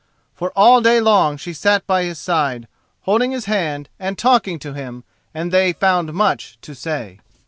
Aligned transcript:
For 0.33 0.51
all 0.55 0.81
day 0.81 0.99
long 0.99 1.37
she 1.37 1.53
sat 1.53 1.83
at 1.87 1.99
his 2.03 2.17
side, 2.17 2.67
holding 3.01 3.29
his 3.29 3.45
hand 3.45 3.87
and 3.99 4.17
talking 4.17 4.57
to 4.57 4.73
him, 4.73 5.03
and 5.31 5.51
they 5.51 5.73
found 5.73 6.11
much 6.13 6.57
to 6.63 6.73
say. 6.73 7.19